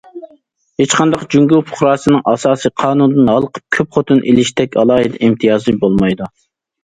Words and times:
ھېچقانداق 0.83 1.25
جۇڭگو 1.33 1.57
پۇقراسىنىڭ 1.67 2.23
ئاساسىي 2.31 2.73
قانۇندىن 2.85 3.29
ھالقىپ 3.33 3.77
كۆپ 3.77 3.93
خوتۇن 3.97 4.23
ئېلىشتەك 4.31 4.79
ئالاھىدە 4.85 5.23
ئىمتىيازى 5.27 5.77
بولمايدۇ. 5.85 6.31